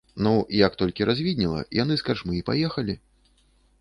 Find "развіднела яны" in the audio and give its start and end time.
1.09-1.93